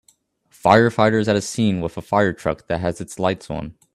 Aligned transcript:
Firefighters 0.51 1.27
at 1.27 1.35
a 1.35 1.41
scene 1.43 1.79
with 1.79 1.95
a 1.95 2.01
firetruck 2.01 2.65
that 2.65 2.79
has 2.79 2.99
it 3.01 3.09
s 3.09 3.19
lights 3.19 3.51
on 3.51 3.75